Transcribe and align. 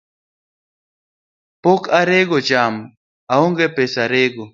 Pok 1.63 1.81
arego 1.99 2.37
cham, 2.47 2.75
aonge 3.33 3.67
pesa 3.77 4.03
rego. 4.15 4.43